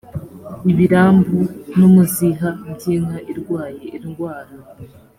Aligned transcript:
ibirambu 0.71 1.39
n 1.77 1.79
umuziha 1.87 2.49
by 2.73 2.83
inka 2.93 3.17
irwaye 3.31 3.85
indwara 3.97 4.53